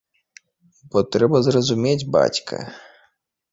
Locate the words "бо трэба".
0.95-1.37